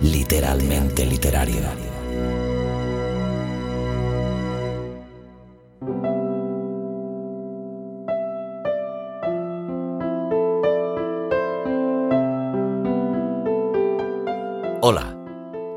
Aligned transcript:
Literalmente 0.00 1.04
literario. 1.04 1.62
Hola, 14.80 15.16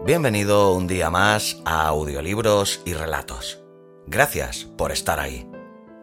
bienvenido 0.05 0.73
un 0.73 0.85
día 0.85 1.09
más 1.09 1.57
a 1.65 1.87
Audiolibros 1.87 2.81
y 2.85 2.93
Relatos. 2.93 3.63
Gracias 4.05 4.65
por 4.77 4.91
estar 4.91 5.19
ahí. 5.19 5.49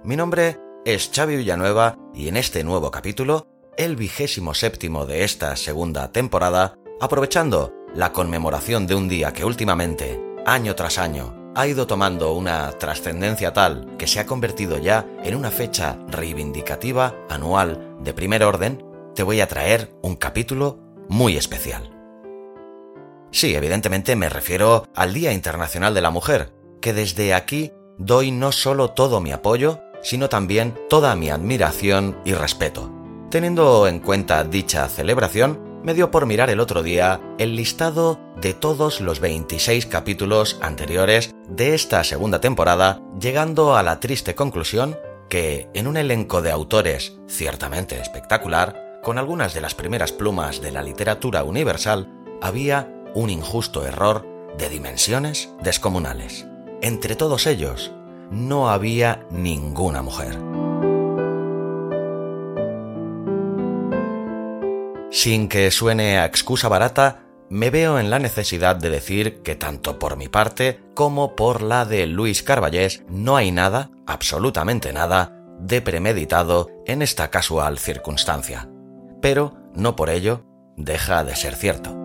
Mi 0.03 0.17
nombre 0.17 0.59
es 0.84 1.11
Xavi 1.15 1.37
Villanueva 1.37 1.97
y 2.12 2.27
en 2.27 2.37
este 2.37 2.65
nuevo 2.65 2.91
capítulo, 2.91 3.47
el 3.77 3.94
vigésimo 3.94 4.53
séptimo 4.53 5.06
de 5.06 5.22
esta 5.22 5.55
segunda 5.55 6.11
temporada, 6.11 6.77
aprovechando 7.03 7.75
la 7.97 8.12
conmemoración 8.12 8.86
de 8.86 8.95
un 8.95 9.08
día 9.08 9.33
que 9.33 9.45
últimamente, 9.45 10.22
año 10.47 10.77
tras 10.77 10.98
año, 10.98 11.34
ha 11.56 11.67
ido 11.67 11.89
tomando 11.89 12.33
una 12.33 12.70
trascendencia 12.78 13.53
tal 13.53 13.97
que 13.98 14.06
se 14.06 14.20
ha 14.20 14.27
convertido 14.27 14.78
ya 14.78 15.05
en 15.25 15.34
una 15.34 15.50
fecha 15.50 15.98
reivindicativa 16.06 17.17
anual 17.28 17.97
de 17.98 18.14
primer 18.14 18.44
orden, 18.44 18.84
te 19.17 19.25
voy 19.25 19.41
a 19.41 19.48
traer 19.48 19.92
un 20.00 20.14
capítulo 20.14 20.78
muy 21.09 21.36
especial. 21.36 21.91
Sí, 23.33 23.53
evidentemente 23.53 24.14
me 24.14 24.28
refiero 24.28 24.87
al 24.94 25.12
Día 25.12 25.33
Internacional 25.33 25.94
de 25.94 26.03
la 26.03 26.11
Mujer, 26.11 26.55
que 26.81 26.92
desde 26.92 27.34
aquí 27.34 27.72
doy 27.98 28.31
no 28.31 28.53
solo 28.53 28.91
todo 28.91 29.20
mi 29.20 29.33
apoyo, 29.33 29.81
sino 30.05 30.28
también 30.28 30.78
toda 30.89 31.16
mi 31.16 31.31
admiración 31.31 32.16
y 32.25 32.34
respeto. 32.34 32.92
Teniendo 33.28 33.89
en 33.89 33.98
cuenta 33.98 34.44
dicha 34.44 34.89
celebración, 34.89 35.72
me 35.83 35.94
dio 35.94 36.11
por 36.11 36.27
mirar 36.27 36.50
el 36.50 36.61
otro 36.61 36.83
día 36.83 37.20
el 37.38 37.56
listado 37.56 38.19
de 38.41 38.55
todos 38.55 39.00
los 39.00 39.20
26 39.20 39.86
capítulos 39.86 40.58
anteriores 40.61 41.34
de 41.48 41.75
esta 41.75 42.05
segunda 42.05 42.41
temporada, 42.41 43.00
llegando 43.20 43.77
a 43.77 43.83
la 43.83 44.00
triste 44.00 44.34
conclusión 44.34 44.97
que 45.28 45.69
en 45.75 45.86
un 45.86 45.97
elenco 45.97 46.42
de 46.42 46.50
autores 46.50 47.16
ciertamente 47.27 48.00
espectacular, 48.00 49.00
con 49.03 49.19
algunas 49.19 49.55
de 49.55 49.60
las 49.60 49.75
primeras 49.75 50.12
plumas 50.12 50.60
de 50.60 50.70
la 50.70 50.83
literatura 50.83 51.42
universal, 51.42 52.08
había 52.41 52.88
un 53.14 53.30
injusto 53.30 53.86
error 53.86 54.27
de 54.58 54.69
dimensiones 54.69 55.50
descomunales. 55.62 56.47
Entre 56.82 57.16
todos 57.16 57.47
ellos, 57.47 57.92
no 58.31 58.71
había 58.71 59.26
ninguna 59.31 60.03
mujer. 60.03 60.38
Sin 65.12 65.49
que 65.49 65.71
suene 65.71 66.19
a 66.19 66.25
excusa 66.25 66.69
barata, 66.69 67.27
me 67.50 67.69
veo 67.69 67.99
en 67.99 68.09
la 68.09 68.19
necesidad 68.19 68.77
de 68.77 68.89
decir 68.89 69.43
que 69.43 69.55
tanto 69.55 69.99
por 69.99 70.17
mi 70.17 70.28
parte 70.28 70.81
como 70.95 71.37
por 71.37 71.61
la 71.61 71.84
de 71.84 72.06
Luis 72.06 72.43
Carballés 72.43 73.05
no 73.09 73.37
hay 73.37 73.53
nada, 73.53 73.91
absolutamente 74.06 74.95
nada, 74.95 75.37
de 75.61 75.83
premeditado 75.83 76.71
en 76.87 77.03
esta 77.03 77.28
casual 77.28 77.78
circunstancia. 77.78 78.71
Pero 79.21 79.55
no 79.75 79.97
por 79.97 80.09
ello 80.09 80.47
deja 80.78 81.25
de 81.25 81.37
ser 81.37 81.56
cierto. 81.56 82.02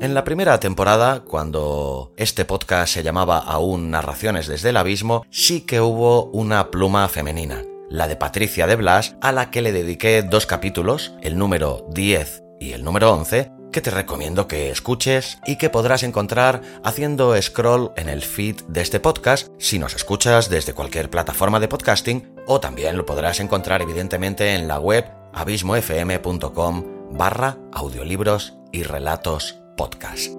En 0.00 0.14
la 0.14 0.22
primera 0.22 0.60
temporada, 0.60 1.24
cuando 1.24 2.12
este 2.16 2.44
podcast 2.44 2.94
se 2.94 3.02
llamaba 3.02 3.38
aún 3.38 3.90
Narraciones 3.90 4.46
desde 4.46 4.68
el 4.68 4.76
Abismo, 4.76 5.26
sí 5.28 5.62
que 5.62 5.80
hubo 5.80 6.26
una 6.26 6.70
pluma 6.70 7.08
femenina, 7.08 7.64
la 7.90 8.06
de 8.06 8.14
Patricia 8.14 8.68
de 8.68 8.76
Blas, 8.76 9.16
a 9.20 9.32
la 9.32 9.50
que 9.50 9.60
le 9.60 9.72
dediqué 9.72 10.22
dos 10.22 10.46
capítulos, 10.46 11.14
el 11.20 11.36
número 11.36 11.84
10 11.90 12.44
y 12.60 12.74
el 12.74 12.84
número 12.84 13.12
11, 13.12 13.50
que 13.72 13.80
te 13.80 13.90
recomiendo 13.90 14.46
que 14.46 14.70
escuches 14.70 15.40
y 15.44 15.56
que 15.56 15.68
podrás 15.68 16.04
encontrar 16.04 16.62
haciendo 16.84 17.34
scroll 17.42 17.90
en 17.96 18.08
el 18.08 18.22
feed 18.22 18.62
de 18.68 18.82
este 18.82 19.00
podcast 19.00 19.48
si 19.58 19.80
nos 19.80 19.96
escuchas 19.96 20.48
desde 20.48 20.74
cualquier 20.74 21.10
plataforma 21.10 21.58
de 21.58 21.66
podcasting 21.66 22.36
o 22.46 22.60
también 22.60 22.96
lo 22.96 23.04
podrás 23.04 23.40
encontrar 23.40 23.82
evidentemente 23.82 24.54
en 24.54 24.68
la 24.68 24.78
web 24.78 25.06
abismofm.com 25.34 26.84
barra 27.10 27.58
audiolibros 27.72 28.56
y 28.70 28.84
relatos 28.84 29.57
podcast. 29.78 30.34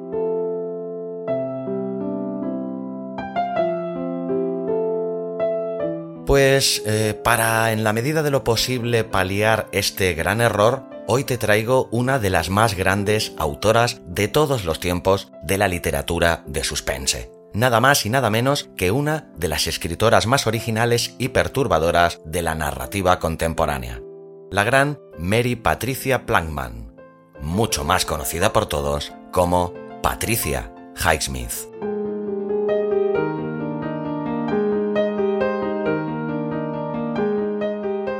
Pues 6.27 6.83
eh, 6.85 7.19
para 7.23 7.72
en 7.72 7.83
la 7.83 7.91
medida 7.94 8.22
de 8.22 8.29
lo 8.29 8.44
posible 8.44 9.03
paliar 9.03 9.67
este 9.72 10.13
gran 10.13 10.41
error, 10.41 10.83
hoy 11.07 11.23
te 11.23 11.39
traigo 11.39 11.89
una 11.89 12.19
de 12.19 12.29
las 12.29 12.51
más 12.51 12.75
grandes 12.75 13.33
autoras 13.38 14.01
de 14.05 14.27
todos 14.27 14.63
los 14.63 14.79
tiempos 14.79 15.31
de 15.41 15.57
la 15.57 15.67
literatura 15.67 16.44
de 16.45 16.63
suspense. 16.63 17.31
Nada 17.51 17.79
más 17.79 18.06
y 18.06 18.11
nada 18.11 18.29
menos 18.29 18.69
que 18.77 18.91
una 18.91 19.31
de 19.38 19.47
las 19.47 19.66
escritoras 19.66 20.27
más 20.27 20.45
originales 20.45 21.16
y 21.17 21.29
perturbadoras 21.29 22.21
de 22.25 22.44
la 22.44 22.53
narrativa 22.53 23.17
contemporánea. 23.17 24.00
La 24.51 24.63
gran 24.63 25.00
Mary 25.17 25.56
Patricia 25.56 26.27
Plankman, 26.27 26.94
mucho 27.41 27.83
más 27.83 28.06
conocida 28.06 28.53
por 28.53 28.67
todos 28.67 29.13
como 29.31 29.73
Patricia 30.01 30.73
Highsmith. 30.95 31.69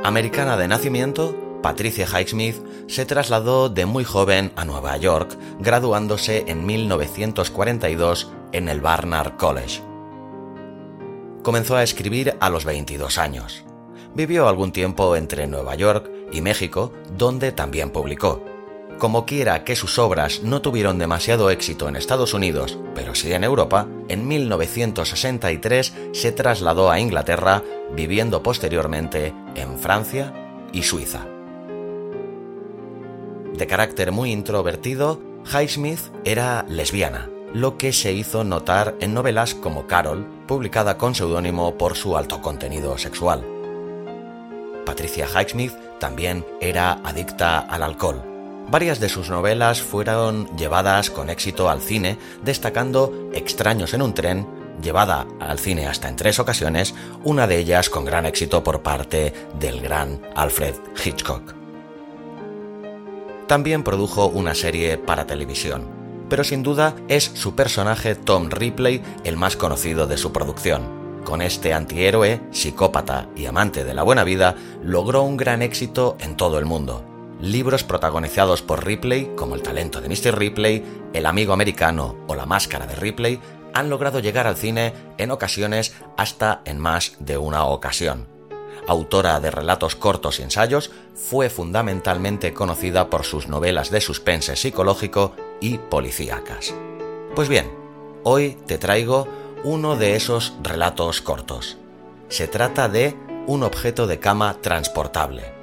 Americana 0.04 0.56
de 0.56 0.66
nacimiento, 0.66 1.36
Patricia 1.62 2.06
Highsmith 2.06 2.56
se 2.88 3.06
trasladó 3.06 3.68
de 3.68 3.86
muy 3.86 4.02
joven 4.02 4.52
a 4.56 4.64
Nueva 4.64 4.96
York, 4.96 5.38
graduándose 5.60 6.44
en 6.48 6.66
1942 6.66 8.32
en 8.52 8.68
el 8.68 8.80
Barnard 8.80 9.36
College. 9.36 9.82
Comenzó 11.42 11.76
a 11.76 11.82
escribir 11.82 12.36
a 12.40 12.50
los 12.50 12.64
22 12.64 13.18
años. 13.18 13.64
Vivió 14.14 14.48
algún 14.48 14.72
tiempo 14.72 15.14
entre 15.16 15.46
Nueva 15.46 15.74
York 15.76 16.10
y 16.32 16.40
México, 16.40 16.92
donde 17.16 17.52
también 17.52 17.90
publicó. 17.90 18.49
Como 19.00 19.24
quiera 19.24 19.64
que 19.64 19.76
sus 19.76 19.98
obras 19.98 20.42
no 20.42 20.60
tuvieron 20.60 20.98
demasiado 20.98 21.48
éxito 21.48 21.88
en 21.88 21.96
Estados 21.96 22.34
Unidos, 22.34 22.78
pero 22.94 23.14
sí 23.14 23.32
en 23.32 23.44
Europa, 23.44 23.88
en 24.08 24.28
1963 24.28 25.94
se 26.12 26.32
trasladó 26.32 26.90
a 26.90 27.00
Inglaterra, 27.00 27.62
viviendo 27.96 28.42
posteriormente 28.42 29.32
en 29.54 29.78
Francia 29.78 30.34
y 30.74 30.82
Suiza. 30.82 31.26
De 33.54 33.66
carácter 33.66 34.12
muy 34.12 34.32
introvertido, 34.32 35.18
Highsmith 35.50 36.12
era 36.26 36.66
lesbiana, 36.68 37.30
lo 37.54 37.78
que 37.78 37.94
se 37.94 38.12
hizo 38.12 38.44
notar 38.44 38.96
en 39.00 39.14
novelas 39.14 39.54
como 39.54 39.86
Carol, 39.86 40.26
publicada 40.46 40.98
con 40.98 41.14
seudónimo 41.14 41.78
por 41.78 41.96
su 41.96 42.18
alto 42.18 42.42
contenido 42.42 42.98
sexual. 42.98 43.46
Patricia 44.84 45.26
Highsmith 45.26 45.72
también 45.98 46.44
era 46.60 47.00
adicta 47.02 47.60
al 47.60 47.82
alcohol 47.82 48.29
Varias 48.70 49.00
de 49.00 49.08
sus 49.08 49.30
novelas 49.30 49.82
fueron 49.82 50.46
llevadas 50.56 51.10
con 51.10 51.28
éxito 51.28 51.68
al 51.68 51.80
cine, 51.80 52.18
destacando 52.44 53.28
Extraños 53.32 53.94
en 53.94 54.02
un 54.02 54.14
tren, 54.14 54.46
llevada 54.80 55.26
al 55.40 55.58
cine 55.58 55.88
hasta 55.88 56.08
en 56.08 56.14
tres 56.14 56.38
ocasiones, 56.38 56.94
una 57.24 57.48
de 57.48 57.58
ellas 57.58 57.90
con 57.90 58.04
gran 58.04 58.26
éxito 58.26 58.62
por 58.62 58.82
parte 58.82 59.34
del 59.58 59.80
gran 59.80 60.20
Alfred 60.36 60.76
Hitchcock. 61.04 61.52
También 63.48 63.82
produjo 63.82 64.26
una 64.26 64.54
serie 64.54 64.98
para 64.98 65.26
televisión, 65.26 65.88
pero 66.28 66.44
sin 66.44 66.62
duda 66.62 66.94
es 67.08 67.24
su 67.24 67.56
personaje 67.56 68.14
Tom 68.14 68.50
Ripley 68.50 69.02
el 69.24 69.36
más 69.36 69.56
conocido 69.56 70.06
de 70.06 70.16
su 70.16 70.32
producción. 70.32 71.00
con 71.24 71.42
este 71.42 71.74
antihéroe, 71.74 72.40
psicópata 72.50 73.28
y 73.36 73.44
amante 73.44 73.84
de 73.84 73.92
la 73.92 74.02
buena 74.02 74.24
vida, 74.24 74.56
logró 74.82 75.22
un 75.22 75.36
gran 75.36 75.60
éxito 75.60 76.16
en 76.18 76.34
todo 76.34 76.58
el 76.58 76.64
mundo. 76.64 77.09
Libros 77.40 77.84
protagonizados 77.84 78.60
por 78.60 78.84
Ripley, 78.84 79.32
como 79.34 79.54
El 79.54 79.62
talento 79.62 80.02
de 80.02 80.08
Mr. 80.08 80.38
Ripley, 80.38 80.84
El 81.14 81.24
amigo 81.24 81.54
americano 81.54 82.16
o 82.26 82.34
La 82.34 82.44
máscara 82.44 82.86
de 82.86 82.94
Ripley, 82.94 83.40
han 83.72 83.88
logrado 83.88 84.18
llegar 84.18 84.46
al 84.46 84.56
cine 84.56 84.92
en 85.16 85.30
ocasiones 85.30 85.94
hasta 86.18 86.60
en 86.66 86.78
más 86.78 87.16
de 87.18 87.38
una 87.38 87.64
ocasión. 87.64 88.28
Autora 88.86 89.40
de 89.40 89.50
relatos 89.50 89.96
cortos 89.96 90.38
y 90.38 90.42
ensayos, 90.42 90.90
fue 91.14 91.48
fundamentalmente 91.48 92.52
conocida 92.52 93.08
por 93.08 93.24
sus 93.24 93.48
novelas 93.48 93.90
de 93.90 94.02
suspense 94.02 94.54
psicológico 94.56 95.34
y 95.60 95.78
policíacas. 95.78 96.74
Pues 97.34 97.48
bien, 97.48 97.70
hoy 98.22 98.58
te 98.66 98.76
traigo 98.76 99.26
uno 99.64 99.96
de 99.96 100.14
esos 100.14 100.52
relatos 100.62 101.22
cortos. 101.22 101.78
Se 102.28 102.48
trata 102.48 102.88
de 102.88 103.16
Un 103.46 103.62
objeto 103.62 104.06
de 104.06 104.18
cama 104.18 104.58
transportable. 104.60 105.59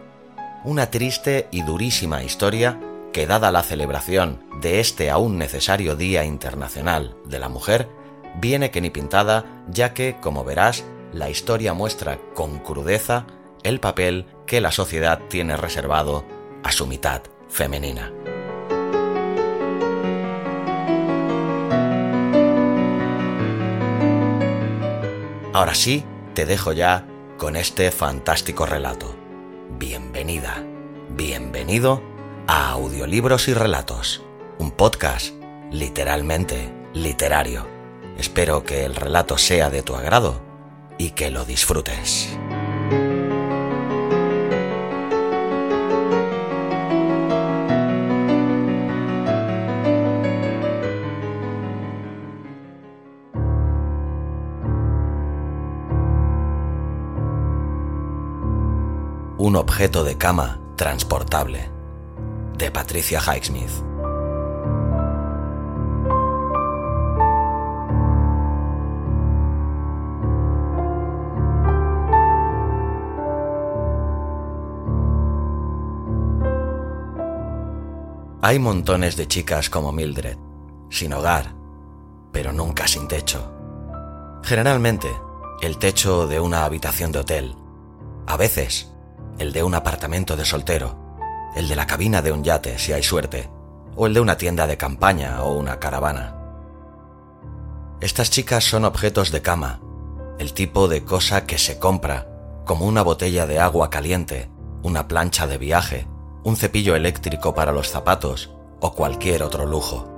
Una 0.68 0.92
triste 0.92 1.48
y 1.50 1.62
durísima 1.62 2.24
historia 2.24 2.78
que 3.14 3.26
dada 3.26 3.54
la 3.54 3.64
celebración 3.64 4.44
de 4.60 4.82
este 4.82 5.10
aún 5.10 5.38
necesario 5.38 5.96
Día 5.96 6.26
Internacional 6.26 7.16
de 7.24 7.40
la 7.40 7.48
Mujer, 7.48 7.88
viene 8.36 8.70
que 8.70 8.82
ni 8.82 8.90
pintada, 8.90 9.46
ya 9.70 9.94
que, 9.94 10.18
como 10.20 10.44
verás, 10.44 10.84
la 11.14 11.30
historia 11.30 11.74
muestra 11.74 12.20
con 12.34 12.60
crudeza 12.60 13.26
el 13.64 13.80
papel 13.80 14.26
que 14.46 14.60
la 14.60 14.74
sociedad 14.74 15.22
tiene 15.30 15.56
reservado 15.56 16.26
a 16.64 16.74
su 16.74 16.86
mitad 16.86 17.22
femenina. 17.48 18.12
Ahora 25.54 25.76
sí, 25.76 26.04
te 26.34 26.46
dejo 26.46 26.74
ya 26.74 27.08
con 27.38 27.56
este 27.56 27.90
fantástico 27.90 28.66
relato. 28.66 29.17
Bienvenida, 29.72 30.64
bienvenido 31.10 32.02
a 32.48 32.72
Audiolibros 32.72 33.48
y 33.48 33.54
Relatos, 33.54 34.24
un 34.58 34.72
podcast 34.72 35.36
literalmente 35.72 36.74
literario. 36.94 37.68
Espero 38.18 38.64
que 38.64 38.86
el 38.86 38.96
relato 38.96 39.38
sea 39.38 39.70
de 39.70 39.84
tu 39.84 39.96
agrado 39.96 40.42
y 40.98 41.12
que 41.12 41.30
lo 41.30 41.46
disfrutes. 41.46 42.36
Objeto 59.60 60.04
de 60.04 60.16
cama 60.20 60.60
transportable. 60.76 61.72
De 62.60 62.70
Patricia 62.70 63.20
Highsmith. 63.20 63.72
Hay 78.44 78.60
montones 78.60 79.18
de 79.18 79.28
chicas 79.28 79.72
como 79.72 79.92
Mildred, 79.92 80.38
sin 80.92 81.14
hogar, 81.14 81.56
pero 82.32 82.54
nunca 82.54 82.88
sin 82.88 83.08
techo. 83.08 83.52
Generalmente, 84.44 85.10
el 85.64 85.80
techo 85.80 86.28
de 86.28 86.40
una 86.40 86.64
habitación 86.64 87.12
de 87.12 87.20
hotel. 87.20 87.56
A 88.28 88.38
veces, 88.38 88.94
el 89.40 89.54
de 89.54 89.64
un 89.64 89.76
apartamento 89.76 90.36
de 90.36 90.46
soltero, 90.46 90.96
el 91.56 91.68
de 91.68 91.76
la 91.76 91.86
cabina 91.86 92.22
de 92.22 92.32
un 92.32 92.44
yate 92.44 92.78
si 92.80 92.94
hay 92.94 93.04
suerte, 93.04 93.50
o 93.96 94.08
el 94.08 94.14
de 94.14 94.20
una 94.20 94.38
tienda 94.38 94.68
de 94.68 94.78
campaña 94.78 95.44
o 95.44 95.54
una 95.54 95.80
caravana. 95.80 96.36
Estas 98.02 98.30
chicas 98.30 98.64
son 98.64 98.86
objetos 98.86 99.32
de 99.32 99.42
cama, 99.42 99.80
el 100.40 100.54
tipo 100.54 100.88
de 100.88 101.04
cosa 101.04 101.46
que 101.46 101.58
se 101.58 101.80
compra, 101.80 102.28
como 102.66 102.86
una 102.86 103.02
botella 103.02 103.48
de 103.48 103.60
agua 103.60 103.90
caliente, 103.90 104.50
una 104.84 105.08
plancha 105.08 105.48
de 105.48 105.58
viaje, 105.58 106.08
un 106.44 106.56
cepillo 106.56 106.96
eléctrico 106.96 107.54
para 107.54 107.72
los 107.72 107.90
zapatos 107.90 108.52
o 108.80 108.94
cualquier 108.94 109.44
otro 109.44 109.66
lujo. 109.66 110.14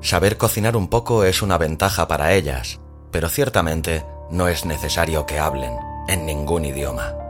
Saber 0.00 0.36
cocinar 0.36 0.76
un 0.76 0.88
poco 0.88 1.24
es 1.24 1.42
una 1.42 1.58
ventaja 1.58 2.06
para 2.06 2.32
ellas, 2.32 2.80
pero 3.10 3.28
ciertamente 3.28 4.04
no 4.30 4.48
es 4.48 4.64
necesario 4.64 5.26
que 5.26 5.38
hablen 5.38 5.72
en 6.08 6.26
ningún 6.26 6.64
idioma 6.64 7.25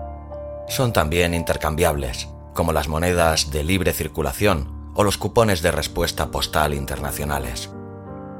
son 0.68 0.92
también 0.92 1.34
intercambiables, 1.34 2.28
como 2.54 2.72
las 2.72 2.88
monedas 2.88 3.50
de 3.50 3.62
libre 3.62 3.92
circulación 3.92 4.92
o 4.94 5.04
los 5.04 5.18
cupones 5.18 5.62
de 5.62 5.70
respuesta 5.70 6.30
postal 6.30 6.74
internacionales. 6.74 7.70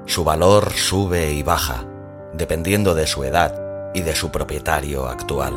Su 0.06 0.25
valor 0.25 0.73
sube 0.73 1.32
y 1.32 1.43
baja, 1.43 1.84
dependiendo 2.32 2.94
de 2.94 3.06
su 3.06 3.25
edad 3.25 3.55
y 3.94 4.00
de 4.00 4.14
su 4.14 4.31
propietario 4.31 5.06
actual. 5.06 5.55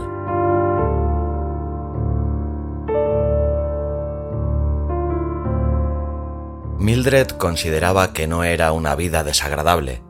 Mildred 6.80 7.28
consideraba 7.28 8.14
que 8.14 8.26
no 8.26 8.44
era 8.44 8.72
una 8.72 8.96
vida 8.96 9.24
desagradable, 9.24 10.02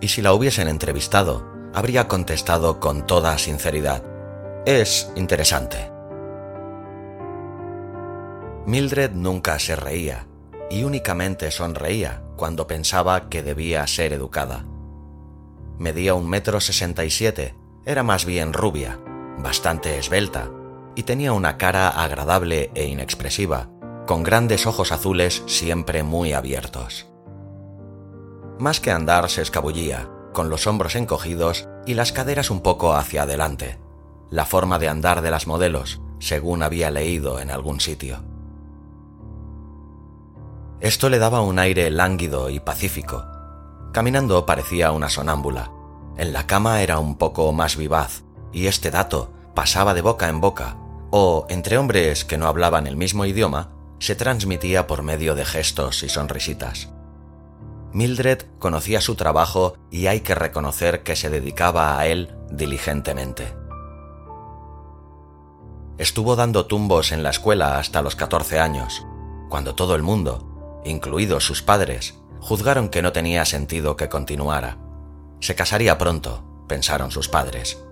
y 0.00 0.08
si 0.08 0.22
la 0.22 0.32
hubiesen 0.32 0.68
entrevistado, 0.68 1.46
habría 1.72 2.08
contestado 2.08 2.80
con 2.80 3.06
toda 3.06 3.38
sinceridad. 3.38 4.02
Es 4.66 5.10
interesante. 5.14 5.95
Mildred 8.66 9.12
nunca 9.12 9.60
se 9.60 9.76
reía 9.76 10.26
y 10.68 10.82
únicamente 10.82 11.52
sonreía 11.52 12.24
cuando 12.36 12.66
pensaba 12.66 13.28
que 13.28 13.44
debía 13.44 13.86
ser 13.86 14.12
educada. 14.12 14.64
Medía 15.78 16.14
un 16.14 16.28
metro 16.28 16.60
sesenta 16.60 17.04
y 17.04 17.10
siete, 17.10 17.54
era 17.84 18.02
más 18.02 18.24
bien 18.24 18.52
rubia, 18.52 18.98
bastante 19.38 19.98
esbelta, 19.98 20.50
y 20.96 21.04
tenía 21.04 21.32
una 21.32 21.58
cara 21.58 21.88
agradable 21.90 22.72
e 22.74 22.86
inexpresiva, 22.86 23.70
con 24.04 24.24
grandes 24.24 24.66
ojos 24.66 24.90
azules 24.90 25.44
siempre 25.46 26.02
muy 26.02 26.32
abiertos. 26.32 27.06
Más 28.58 28.80
que 28.80 28.90
andar 28.90 29.30
se 29.30 29.42
escabullía, 29.42 30.10
con 30.32 30.50
los 30.50 30.66
hombros 30.66 30.96
encogidos 30.96 31.68
y 31.86 31.94
las 31.94 32.10
caderas 32.10 32.50
un 32.50 32.62
poco 32.62 32.94
hacia 32.94 33.22
adelante, 33.22 33.78
la 34.28 34.44
forma 34.44 34.80
de 34.80 34.88
andar 34.88 35.22
de 35.22 35.30
las 35.30 35.46
modelos, 35.46 36.00
según 36.18 36.64
había 36.64 36.90
leído 36.90 37.38
en 37.38 37.50
algún 37.50 37.78
sitio. 37.78 38.35
Esto 40.80 41.08
le 41.08 41.18
daba 41.18 41.40
un 41.40 41.58
aire 41.58 41.90
lánguido 41.90 42.50
y 42.50 42.60
pacífico. 42.60 43.24
Caminando 43.92 44.44
parecía 44.44 44.92
una 44.92 45.08
sonámbula. 45.08 45.72
En 46.18 46.32
la 46.32 46.46
cama 46.46 46.82
era 46.82 46.98
un 46.98 47.16
poco 47.16 47.50
más 47.52 47.76
vivaz, 47.76 48.24
y 48.52 48.66
este 48.66 48.90
dato 48.90 49.32
pasaba 49.54 49.94
de 49.94 50.02
boca 50.02 50.28
en 50.28 50.40
boca, 50.40 50.76
o 51.10 51.46
entre 51.48 51.78
hombres 51.78 52.24
que 52.24 52.36
no 52.36 52.46
hablaban 52.46 52.86
el 52.86 52.96
mismo 52.96 53.24
idioma, 53.24 53.70
se 53.98 54.14
transmitía 54.14 54.86
por 54.86 55.02
medio 55.02 55.34
de 55.34 55.46
gestos 55.46 56.02
y 56.02 56.10
sonrisitas. 56.10 56.90
Mildred 57.92 58.42
conocía 58.58 59.00
su 59.00 59.14
trabajo 59.14 59.76
y 59.90 60.08
hay 60.08 60.20
que 60.20 60.34
reconocer 60.34 61.02
que 61.02 61.16
se 61.16 61.30
dedicaba 61.30 61.98
a 61.98 62.06
él 62.06 62.36
diligentemente. 62.50 63.54
Estuvo 65.96 66.36
dando 66.36 66.66
tumbos 66.66 67.12
en 67.12 67.22
la 67.22 67.30
escuela 67.30 67.78
hasta 67.78 68.02
los 68.02 68.14
14 68.14 68.60
años, 68.60 69.06
cuando 69.48 69.74
todo 69.74 69.94
el 69.94 70.02
mundo, 70.02 70.55
incluidos 70.86 71.44
sus 71.44 71.62
padres, 71.62 72.14
juzgaron 72.40 72.88
que 72.88 73.02
no 73.02 73.12
tenía 73.12 73.44
sentido 73.44 73.96
que 73.96 74.08
continuara. 74.08 74.78
Se 75.40 75.54
casaría 75.54 75.98
pronto, 75.98 76.44
pensaron 76.68 77.10
sus 77.10 77.28
padres. 77.28 77.82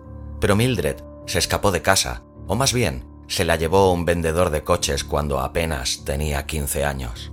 Pero 0.41 0.57
Mildred 0.57 0.97
se 1.27 1.39
escapó 1.39 1.71
de 1.71 1.83
casa, 1.83 2.23
o 2.47 2.55
más 2.55 2.73
bien, 2.73 3.05
se 3.27 3.45
la 3.45 3.57
llevó 3.57 3.93
un 3.93 4.05
vendedor 4.05 4.51
de 4.51 4.63
coches 4.63 5.05
cuando 5.05 5.41
apenas 5.41 6.05
tenía 6.05 6.47
15 6.47 6.85
años. 6.85 7.33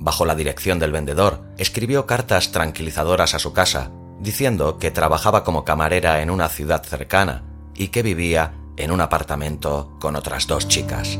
Bajo 0.00 0.24
la 0.24 0.36
dirección 0.36 0.78
del 0.78 0.92
vendedor, 0.92 1.42
escribió 1.58 2.06
cartas 2.06 2.52
tranquilizadoras 2.52 3.34
a 3.34 3.38
su 3.40 3.52
casa, 3.52 3.90
diciendo 4.20 4.78
que 4.78 4.90
trabajaba 4.90 5.42
como 5.44 5.64
camarera 5.64 6.22
en 6.22 6.30
una 6.30 6.48
ciudad 6.48 6.84
cercana 6.84 7.44
y 7.74 7.88
que 7.88 8.02
vivía 8.02 8.54
en 8.76 8.92
un 8.92 9.00
apartamento 9.00 9.96
con 9.98 10.14
otras 10.14 10.46
dos 10.46 10.68
chicas. 10.68 11.18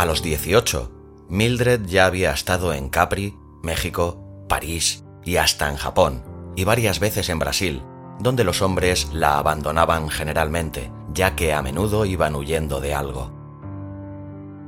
A 0.00 0.06
los 0.06 0.22
18, 0.22 0.90
Mildred 1.28 1.84
ya 1.84 2.06
había 2.06 2.32
estado 2.32 2.72
en 2.72 2.88
Capri, 2.88 3.36
México, 3.62 4.46
París 4.48 5.04
y 5.26 5.36
hasta 5.36 5.68
en 5.68 5.76
Japón, 5.76 6.24
y 6.56 6.64
varias 6.64 7.00
veces 7.00 7.28
en 7.28 7.38
Brasil, 7.38 7.82
donde 8.18 8.42
los 8.42 8.62
hombres 8.62 9.12
la 9.12 9.36
abandonaban 9.36 10.08
generalmente, 10.08 10.90
ya 11.12 11.36
que 11.36 11.52
a 11.52 11.60
menudo 11.60 12.06
iban 12.06 12.34
huyendo 12.34 12.80
de 12.80 12.94
algo. 12.94 13.30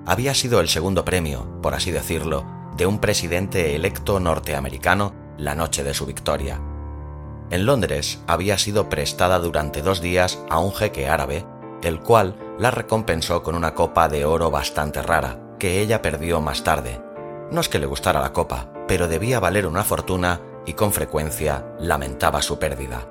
Había 0.04 0.34
sido 0.34 0.60
el 0.60 0.68
segundo 0.68 1.02
premio, 1.02 1.62
por 1.62 1.72
así 1.72 1.90
decirlo, 1.90 2.44
de 2.76 2.84
un 2.84 2.98
presidente 2.98 3.74
electo 3.74 4.20
norteamericano 4.20 5.14
la 5.38 5.54
noche 5.54 5.82
de 5.82 5.94
su 5.94 6.04
victoria. 6.04 6.60
En 7.48 7.64
Londres 7.64 8.20
había 8.26 8.58
sido 8.58 8.90
prestada 8.90 9.38
durante 9.38 9.80
dos 9.80 10.02
días 10.02 10.38
a 10.50 10.58
un 10.58 10.74
jeque 10.74 11.08
árabe, 11.08 11.46
el 11.82 12.00
cual 12.00 12.36
la 12.58 12.70
recompensó 12.70 13.42
con 13.42 13.54
una 13.54 13.74
copa 13.74 14.08
de 14.08 14.24
oro 14.24 14.50
bastante 14.50 15.02
rara, 15.02 15.38
que 15.58 15.80
ella 15.80 16.02
perdió 16.02 16.40
más 16.40 16.64
tarde. 16.64 17.02
No 17.50 17.60
es 17.60 17.68
que 17.68 17.78
le 17.78 17.86
gustara 17.86 18.20
la 18.20 18.32
copa, 18.32 18.72
pero 18.88 19.08
debía 19.08 19.40
valer 19.40 19.66
una 19.66 19.84
fortuna 19.84 20.40
y 20.66 20.74
con 20.74 20.92
frecuencia 20.92 21.66
lamentaba 21.78 22.42
su 22.42 22.58
pérdida. 22.58 23.08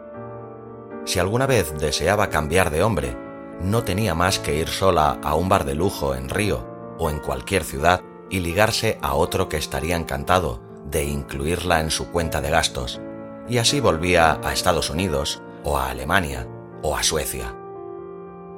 Si 1.06 1.20
alguna 1.20 1.48
vez 1.48 1.78
deseaba 1.80 2.30
cambiar 2.30 2.70
de 2.70 2.84
hombre, 2.84 3.18
no 3.62 3.84
tenía 3.84 4.16
más 4.16 4.40
que 4.40 4.56
ir 4.56 4.68
sola 4.68 5.20
a 5.24 5.36
un 5.36 5.50
bar 5.50 5.66
de 5.66 5.76
lujo 5.76 6.16
en 6.16 6.30
Río 6.30 6.66
o 6.98 7.10
en 7.10 7.20
cualquier 7.20 7.64
ciudad 7.64 8.02
y 8.30 8.40
ligarse 8.40 8.98
a 9.02 9.14
otro 9.14 9.50
que 9.50 9.58
estaría 9.58 9.96
encantado 9.96 10.62
de 10.86 11.04
incluirla 11.06 11.80
en 11.80 11.92
su 11.92 12.12
cuenta 12.12 12.42
de 12.42 12.50
gastos, 12.50 13.02
y 13.48 13.58
así 13.58 13.80
volvía 13.80 14.40
a 14.44 14.54
Estados 14.54 14.90
Unidos 14.90 15.42
o 15.64 15.78
a 15.78 15.90
Alemania 15.90 16.48
o 16.82 16.96
a 16.96 17.04
Suecia. 17.04 17.61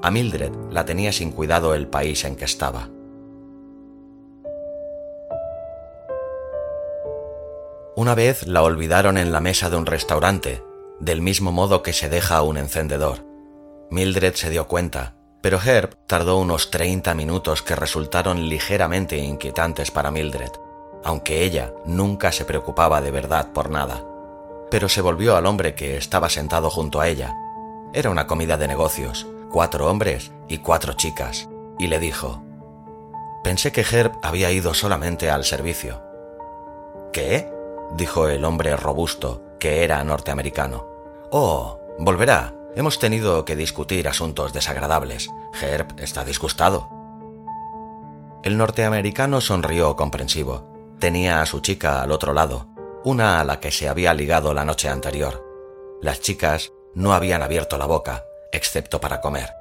A 0.03 0.11
Mildred 0.11 0.51
la 0.69 0.83
tenía 0.83 1.13
sin 1.13 1.31
cuidado 1.31 1.73
el 1.73 1.87
país 1.87 2.25
en 2.25 2.35
que 2.35 2.43
estaba. 2.43 2.89
Una 7.95 8.13
vez 8.13 8.45
la 8.45 8.63
olvidaron 8.63 9.17
en 9.17 9.31
la 9.31 9.39
mesa 9.39 9.69
de 9.69 9.77
un 9.77 9.85
restaurante, 9.85 10.61
del 10.99 11.21
mismo 11.21 11.53
modo 11.53 11.83
que 11.83 11.93
se 11.93 12.09
deja 12.09 12.41
un 12.41 12.57
encendedor. 12.57 13.25
Mildred 13.91 14.33
se 14.33 14.49
dio 14.49 14.67
cuenta, 14.67 15.15
pero 15.39 15.57
Herb 15.61 15.95
tardó 16.05 16.37
unos 16.37 16.69
30 16.69 17.13
minutos 17.13 17.61
que 17.61 17.77
resultaron 17.77 18.49
ligeramente 18.49 19.17
inquietantes 19.17 19.89
para 19.89 20.11
Mildred, 20.11 20.51
aunque 21.05 21.45
ella 21.45 21.71
nunca 21.85 22.33
se 22.33 22.43
preocupaba 22.43 22.99
de 22.99 23.11
verdad 23.11 23.53
por 23.53 23.69
nada. 23.69 24.03
Pero 24.69 24.89
se 24.89 24.99
volvió 24.99 25.37
al 25.37 25.45
hombre 25.45 25.75
que 25.75 25.95
estaba 25.95 26.29
sentado 26.29 26.69
junto 26.69 26.99
a 26.99 27.07
ella. 27.07 27.33
Era 27.93 28.09
una 28.09 28.27
comida 28.27 28.57
de 28.57 28.67
negocios, 28.67 29.27
cuatro 29.53 29.87
hombres 29.87 30.31
y 30.49 30.57
cuatro 30.57 30.93
chicas, 30.93 31.47
y 31.77 31.85
le 31.85 31.99
dijo, 31.99 32.43
Pensé 33.43 33.71
que 33.71 33.85
Herb 33.89 34.13
había 34.23 34.51
ido 34.51 34.73
solamente 34.73 35.29
al 35.29 35.45
servicio. 35.45 36.01
¿Qué? 37.13 37.53
dijo 37.95 38.27
el 38.29 38.45
hombre 38.45 38.75
robusto, 38.75 39.43
que 39.59 39.83
era 39.83 40.03
norteamericano. 40.03 40.87
Oh, 41.29 41.79
volverá. 41.99 42.55
Hemos 42.75 42.97
tenido 42.97 43.45
que 43.45 43.55
discutir 43.55 44.07
asuntos 44.07 44.53
desagradables. 44.53 45.29
Herb 45.61 45.99
está 45.99 46.25
disgustado. 46.25 46.89
El 48.43 48.57
norteamericano 48.57 49.39
sonrió 49.39 49.95
comprensivo. 49.95 50.95
Tenía 50.97 51.41
a 51.41 51.45
su 51.45 51.59
chica 51.59 52.01
al 52.01 52.11
otro 52.11 52.33
lado, 52.33 52.69
una 53.03 53.39
a 53.39 53.43
la 53.43 53.59
que 53.59 53.69
se 53.69 53.87
había 53.87 54.15
ligado 54.15 54.55
la 54.55 54.65
noche 54.65 54.89
anterior. 54.89 55.45
Las 56.01 56.21
chicas 56.21 56.73
no 56.95 57.13
habían 57.13 57.43
abierto 57.43 57.77
la 57.77 57.85
boca, 57.85 58.25
excepto 58.53 59.01
para 59.01 59.19
comer. 59.19 59.53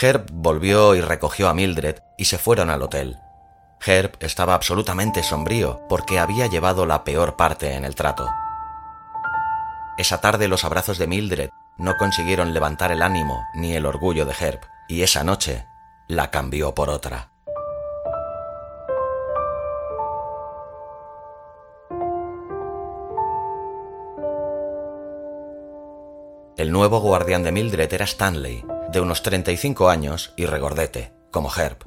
Herb 0.00 0.26
volvió 0.32 0.96
y 0.96 1.00
recogió 1.00 1.48
a 1.48 1.54
Mildred 1.54 2.00
y 2.16 2.24
se 2.24 2.38
fueron 2.38 2.70
al 2.70 2.82
hotel. 2.82 3.18
Herb 3.84 4.16
estaba 4.20 4.54
absolutamente 4.54 5.22
sombrío 5.22 5.80
porque 5.88 6.18
había 6.18 6.46
llevado 6.46 6.84
la 6.86 7.04
peor 7.04 7.36
parte 7.36 7.74
en 7.74 7.84
el 7.84 7.94
trato. 7.94 8.28
Esa 9.96 10.20
tarde 10.20 10.48
los 10.48 10.64
abrazos 10.64 10.98
de 10.98 11.06
Mildred 11.06 11.50
no 11.76 11.96
consiguieron 11.96 12.52
levantar 12.54 12.90
el 12.90 13.02
ánimo 13.02 13.46
ni 13.54 13.74
el 13.74 13.86
orgullo 13.86 14.26
de 14.26 14.34
Herb, 14.38 14.60
y 14.88 15.02
esa 15.02 15.22
noche 15.22 15.66
la 16.08 16.30
cambió 16.30 16.74
por 16.74 16.88
otra. 16.90 17.30
El 26.58 26.72
nuevo 26.72 26.98
guardián 26.98 27.44
de 27.44 27.52
Mildred 27.52 27.92
era 27.92 28.04
Stanley, 28.04 28.64
de 28.90 29.00
unos 29.00 29.22
35 29.22 29.88
años 29.90 30.32
y 30.36 30.44
regordete, 30.44 31.12
como 31.30 31.54
Herb. 31.54 31.78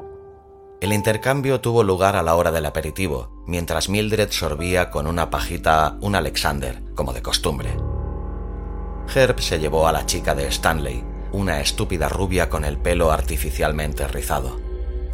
El 0.79 0.93
intercambio 0.93 1.59
tuvo 1.59 1.83
lugar 1.83 2.15
a 2.15 2.23
la 2.23 2.35
hora 2.35 2.53
del 2.53 2.65
aperitivo, 2.65 3.43
mientras 3.45 3.89
Mildred 3.89 4.31
sorbía 4.31 4.89
con 4.89 5.07
una 5.07 5.29
pajita 5.29 5.97
un 5.99 6.15
Alexander, 6.15 6.81
como 6.95 7.11
de 7.11 7.21
costumbre. 7.21 7.75
Herb 9.13 9.41
se 9.41 9.59
llevó 9.59 9.89
a 9.89 9.91
la 9.91 10.05
chica 10.05 10.35
de 10.35 10.47
Stanley, 10.47 11.03
una 11.33 11.59
estúpida 11.59 12.07
rubia 12.07 12.47
con 12.49 12.63
el 12.63 12.77
pelo 12.77 13.11
artificialmente 13.11 14.07
rizado. 14.07 14.57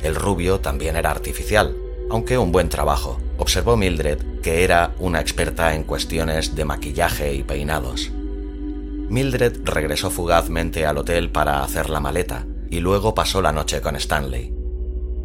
El 0.03 0.13
rubio 0.13 0.59
también 0.59 0.95
era 0.95 1.09
artificial, 1.09 1.75
aunque 2.11 2.37
un 2.37 2.51
buen 2.51 2.69
trabajo, 2.69 3.19
observó 3.39 3.75
Mildred, 3.75 4.41
que 4.43 4.63
era 4.63 4.93
una 4.99 5.19
experta 5.19 5.73
en 5.73 5.83
cuestiones 5.83 6.53
de 6.53 6.63
maquillaje 6.63 7.33
y 7.33 7.41
peinados. 7.41 8.11
Mildred 9.09 9.61
regresó 9.63 10.09
fugazmente 10.09 10.85
al 10.85 10.97
hotel 10.97 11.31
para 11.31 11.63
hacer 11.63 11.89
la 11.89 12.01
maleta 12.01 12.45
y 12.69 12.81
luego 12.81 13.15
pasó 13.15 13.41
la 13.41 13.53
noche 13.53 13.79
con 13.79 13.95
Stanley. 13.95 14.53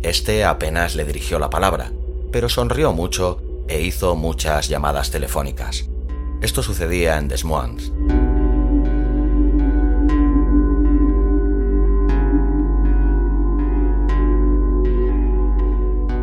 Este 0.03 0.45
apenas 0.45 0.95
le 0.95 1.05
dirigió 1.05 1.39
la 1.39 1.51
palabra, 1.51 1.93
pero 2.31 2.49
sonrió 2.49 2.93
mucho 2.93 3.43
e 3.69 3.83
hizo 3.83 4.15
muchas 4.15 4.69
llamadas 4.69 5.11
telefónicas. 5.11 5.89
Esto 6.41 6.63
sucedía 6.63 7.19
en 7.19 7.29
Des 7.29 7.45
Moines. 7.45 7.93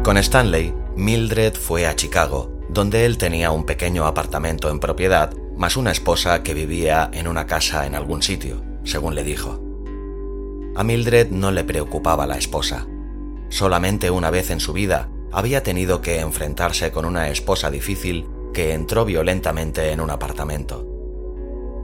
Con 0.04 0.18
Stanley, 0.18 0.74
Mildred 0.96 1.54
fue 1.56 1.86
a 1.86 1.96
Chicago, 1.96 2.52
donde 2.70 3.06
él 3.06 3.18
tenía 3.18 3.52
un 3.52 3.66
pequeño 3.66 4.06
apartamento 4.06 4.70
en 4.70 4.80
propiedad 4.80 5.34
más 5.60 5.76
una 5.76 5.92
esposa 5.92 6.42
que 6.42 6.54
vivía 6.54 7.12
en 7.12 7.28
una 7.28 7.46
casa 7.46 7.86
en 7.86 7.94
algún 7.94 8.24
sitio, 8.24 8.64
según 8.86 9.14
le 9.14 9.26
dijo. 9.26 9.62
A 10.74 10.86
Mildred 10.86 11.32
no 11.32 11.52
le 11.52 11.66
preocupaba 11.66 12.26
la 12.26 12.38
esposa. 12.38 12.88
Solamente 13.50 14.10
una 14.10 14.32
vez 14.32 14.52
en 14.52 14.62
su 14.62 14.72
vida 14.72 15.10
había 15.34 15.62
tenido 15.62 16.02
que 16.02 16.22
enfrentarse 16.22 16.92
con 16.92 17.04
una 17.04 17.28
esposa 17.28 17.70
difícil 17.70 18.26
que 18.54 18.74
entró 18.74 19.04
violentamente 19.04 19.92
en 19.92 20.00
un 20.00 20.12
apartamento. 20.12 20.88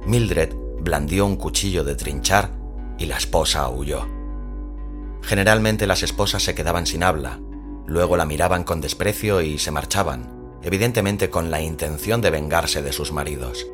Mildred 0.05 0.53
blandió 0.79 1.25
un 1.25 1.36
cuchillo 1.36 1.84
de 1.84 1.96
trinchar 1.96 2.51
y 2.98 3.08
la 3.08 3.17
esposa 3.17 3.67
huyó. 3.67 4.08
Generalmente 5.22 5.86
las 5.86 6.01
esposas 6.01 6.44
se 6.44 6.55
quedaban 6.55 6.86
sin 6.86 7.03
habla, 7.03 7.41
luego 7.86 8.15
la 8.15 8.25
miraban 8.25 8.63
con 8.63 8.79
desprecio 8.79 9.41
y 9.41 9.58
se 9.58 9.72
marchaban, 9.72 10.45
evidentemente 10.66 11.30
con 11.30 11.52
la 11.52 11.62
intención 11.62 12.22
de 12.22 12.32
vengarse 12.32 12.82
de 12.82 12.92
sus 12.92 13.12
maridos. 13.12 13.68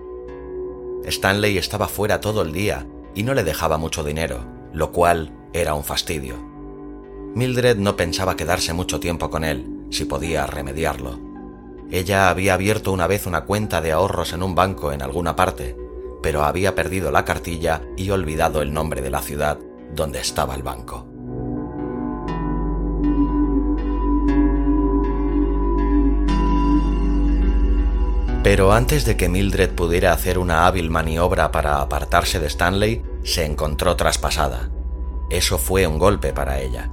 Stanley 1.05 1.57
estaba 1.57 1.87
fuera 1.87 2.19
todo 2.19 2.41
el 2.41 2.51
día 2.51 2.85
y 3.15 3.23
no 3.23 3.33
le 3.33 3.43
dejaba 3.43 3.77
mucho 3.77 4.03
dinero, 4.03 4.45
lo 4.73 4.91
cual 4.91 5.33
era 5.53 5.73
un 5.73 5.83
fastidio. 5.83 6.35
Mildred 7.33 7.77
no 7.77 7.95
pensaba 7.95 8.35
quedarse 8.35 8.73
mucho 8.73 8.99
tiempo 8.99 9.29
con 9.29 9.45
él, 9.45 9.65
si 9.89 10.05
podía 10.05 10.45
remediarlo. 10.45 11.17
Ella 11.89 12.29
había 12.29 12.53
abierto 12.53 12.91
una 12.91 13.07
vez 13.07 13.25
una 13.25 13.45
cuenta 13.45 13.81
de 13.81 13.93
ahorros 13.93 14.33
en 14.33 14.43
un 14.43 14.53
banco 14.53 14.91
en 14.91 15.01
alguna 15.01 15.35
parte, 15.35 15.75
pero 16.21 16.43
había 16.43 16.75
perdido 16.75 17.09
la 17.09 17.25
cartilla 17.25 17.81
y 17.97 18.09
olvidado 18.11 18.61
el 18.61 18.73
nombre 18.73 19.01
de 19.01 19.09
la 19.09 19.21
ciudad 19.21 19.59
donde 19.93 20.19
estaba 20.19 20.55
el 20.55 20.63
banco. 20.63 21.10
Pero 28.43 28.73
antes 28.73 29.05
de 29.05 29.15
que 29.17 29.29
Mildred 29.29 29.69
pudiera 29.69 30.13
hacer 30.13 30.39
una 30.39 30.65
hábil 30.65 30.89
maniobra 30.89 31.51
para 31.51 31.79
apartarse 31.79 32.39
de 32.39 32.47
Stanley, 32.47 33.03
se 33.23 33.45
encontró 33.45 33.95
traspasada. 33.95 34.71
Eso 35.29 35.59
fue 35.59 35.85
un 35.85 35.99
golpe 35.99 36.33
para 36.33 36.59
ella. 36.59 36.89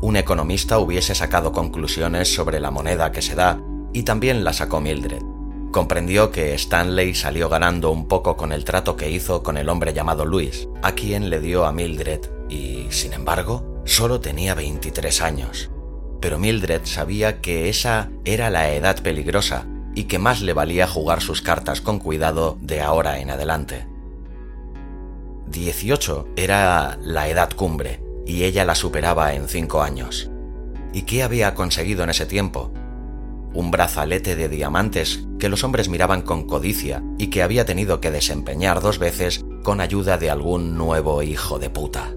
Un 0.00 0.16
economista 0.16 0.78
hubiese 0.78 1.14
sacado 1.14 1.52
conclusiones 1.52 2.32
sobre 2.32 2.58
la 2.58 2.70
moneda 2.70 3.12
que 3.12 3.20
se 3.20 3.34
da, 3.34 3.60
y 3.92 4.04
también 4.04 4.44
la 4.44 4.54
sacó 4.54 4.80
Mildred. 4.80 5.22
Comprendió 5.72 6.30
que 6.30 6.54
Stanley 6.54 7.14
salió 7.14 7.50
ganando 7.50 7.90
un 7.90 8.08
poco 8.08 8.38
con 8.38 8.52
el 8.52 8.64
trato 8.64 8.96
que 8.96 9.10
hizo 9.10 9.42
con 9.42 9.58
el 9.58 9.68
hombre 9.68 9.92
llamado 9.92 10.24
Luis, 10.24 10.68
a 10.82 10.92
quien 10.92 11.28
le 11.28 11.40
dio 11.40 11.66
a 11.66 11.72
Mildred, 11.72 12.20
y, 12.48 12.86
sin 12.88 13.12
embargo, 13.12 13.82
solo 13.84 14.20
tenía 14.20 14.54
23 14.54 15.20
años. 15.20 15.70
Pero 16.20 16.38
Mildred 16.38 16.82
sabía 16.84 17.42
que 17.42 17.68
esa 17.68 18.08
era 18.24 18.48
la 18.48 18.72
edad 18.72 19.02
peligrosa, 19.02 19.66
y 19.98 20.04
que 20.04 20.20
más 20.20 20.42
le 20.42 20.52
valía 20.52 20.86
jugar 20.86 21.20
sus 21.20 21.42
cartas 21.42 21.80
con 21.80 21.98
cuidado 21.98 22.56
de 22.60 22.80
ahora 22.80 23.18
en 23.18 23.30
adelante. 23.30 23.88
18 25.48 26.28
era 26.36 26.96
la 27.02 27.28
edad 27.28 27.50
cumbre 27.50 28.00
y 28.24 28.44
ella 28.44 28.64
la 28.64 28.76
superaba 28.76 29.34
en 29.34 29.48
cinco 29.48 29.82
años. 29.82 30.30
¿Y 30.92 31.02
qué 31.02 31.24
había 31.24 31.56
conseguido 31.56 32.04
en 32.04 32.10
ese 32.10 32.26
tiempo? 32.26 32.72
Un 33.52 33.72
brazalete 33.72 34.36
de 34.36 34.48
diamantes 34.48 35.26
que 35.40 35.48
los 35.48 35.64
hombres 35.64 35.88
miraban 35.88 36.22
con 36.22 36.46
codicia 36.46 37.02
y 37.18 37.26
que 37.26 37.42
había 37.42 37.64
tenido 37.64 38.00
que 38.00 38.12
desempeñar 38.12 38.80
dos 38.80 39.00
veces 39.00 39.44
con 39.64 39.80
ayuda 39.80 40.16
de 40.16 40.30
algún 40.30 40.78
nuevo 40.78 41.24
hijo 41.24 41.58
de 41.58 41.70
puta. 41.70 42.14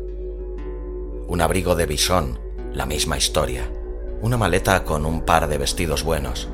Un 1.28 1.42
abrigo 1.42 1.74
de 1.74 1.88
bisón, 1.88 2.40
la 2.76 2.86
misma 2.86 3.18
historia. 3.18 3.72
Una 4.22 4.38
maleta 4.38 4.84
con 4.84 5.08
un 5.08 5.22
par 5.26 5.48
de 5.48 5.58
vestidos 5.58 6.04
buenos, 6.04 6.48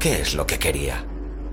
¿Qué 0.00 0.22
es 0.22 0.34
lo 0.34 0.46
que 0.46 0.58
quería? 0.58 1.04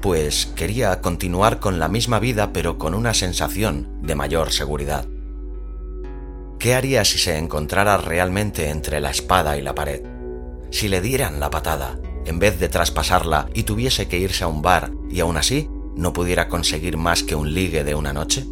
Pues 0.01 0.45
quería 0.55 1.01
continuar 1.01 1.59
con 1.59 1.79
la 1.79 1.89
misma 1.89 2.17
vida 2.19 2.53
pero 2.53 2.77
con 2.77 2.93
una 2.93 3.13
sensación 3.13 3.99
de 4.01 4.15
mayor 4.15 4.53
seguridad. 4.53 5.05
¿Qué 6.57 6.73
haría 6.73 7.03
si 7.03 7.17
se 7.17 7.37
encontrara 7.37 7.97
realmente 7.97 8.69
entre 8.69 9.01
la 9.01 9.11
espada 9.11 9.57
y 9.57 9.61
la 9.61 9.75
pared? 9.75 10.01
Si 10.71 10.87
le 10.87 11.01
dieran 11.01 11.41
la 11.41 11.49
patada, 11.49 11.99
en 12.25 12.39
vez 12.39 12.57
de 12.57 12.69
traspasarla 12.69 13.49
y 13.53 13.63
tuviese 13.63 14.07
que 14.07 14.17
irse 14.17 14.45
a 14.45 14.47
un 14.47 14.61
bar 14.61 14.91
y 15.09 15.19
aún 15.19 15.35
así 15.35 15.69
no 15.97 16.13
pudiera 16.13 16.47
conseguir 16.47 16.95
más 16.95 17.23
que 17.23 17.35
un 17.35 17.53
ligue 17.53 17.83
de 17.83 17.95
una 17.95 18.13
noche? 18.13 18.45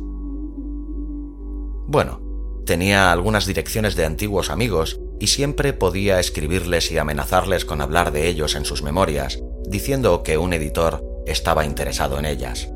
Bueno, 1.88 2.22
tenía 2.66 3.14
algunas 3.14 3.46
direcciones 3.46 3.96
de 3.96 4.04
antiguos 4.04 4.50
amigos 4.50 5.00
y 5.22 5.28
siempre 5.28 5.72
podía 5.72 6.20
escribirles 6.20 6.92
y 6.92 6.98
amenazarles 6.98 7.64
con 7.64 7.80
hablar 7.80 8.12
de 8.12 8.28
ellos 8.28 8.56
en 8.56 8.66
sus 8.66 8.84
memorias, 8.84 9.40
diciendo 9.70 10.24
que 10.24 10.38
un 10.38 10.54
editor 10.54 11.04
estaba 11.26 11.66
interesado 11.66 12.20
en 12.20 12.26
ellas. 12.26 12.70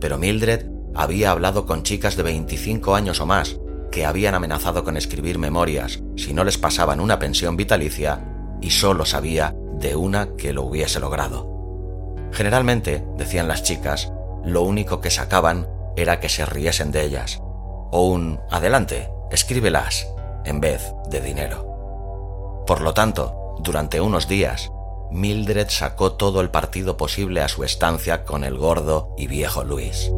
Pero 0.00 0.18
Mildred 0.18 0.66
había 0.94 1.30
hablado 1.30 1.66
con 1.66 1.82
chicas 1.82 2.16
de 2.16 2.22
25 2.22 2.94
años 2.94 3.20
o 3.20 3.26
más 3.26 3.58
que 3.90 4.06
habían 4.06 4.34
amenazado 4.34 4.84
con 4.84 4.96
escribir 4.96 5.38
memorias 5.38 6.02
si 6.16 6.32
no 6.32 6.44
les 6.44 6.58
pasaban 6.58 7.00
una 7.00 7.18
pensión 7.18 7.56
vitalicia 7.56 8.24
y 8.60 8.70
solo 8.70 9.04
sabía 9.04 9.54
de 9.74 9.96
una 9.96 10.36
que 10.36 10.52
lo 10.52 10.62
hubiese 10.62 11.00
logrado. 11.00 11.48
Generalmente, 12.32 13.04
decían 13.16 13.48
las 13.48 13.62
chicas, 13.62 14.12
lo 14.44 14.62
único 14.62 15.00
que 15.00 15.10
sacaban 15.10 15.68
era 15.96 16.20
que 16.20 16.28
se 16.28 16.46
riesen 16.46 16.92
de 16.92 17.04
ellas, 17.04 17.40
o 17.90 18.06
un 18.06 18.40
adelante, 18.50 19.10
escríbelas, 19.30 20.06
en 20.44 20.60
vez 20.60 20.94
de 21.10 21.20
dinero. 21.20 22.64
Por 22.66 22.80
lo 22.80 22.94
tanto, 22.94 23.56
durante 23.60 24.00
unos 24.00 24.28
días, 24.28 24.70
Mildred 25.10 25.68
sacó 25.68 26.12
todo 26.12 26.40
el 26.40 26.50
partido 26.50 26.96
posible 26.96 27.40
a 27.42 27.48
su 27.48 27.64
estancia 27.64 28.24
con 28.24 28.44
el 28.44 28.56
gordo 28.56 29.14
y 29.18 29.26
viejo 29.26 29.64
Luis. 29.64 30.10